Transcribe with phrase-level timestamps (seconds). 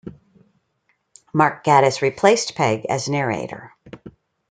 [1.31, 3.75] Mark Gatiss replaced Pegg as narrator.